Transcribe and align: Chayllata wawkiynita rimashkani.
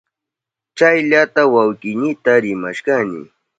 Chayllata 0.77 1.41
wawkiynita 1.53 2.31
rimashkani. 2.43 3.19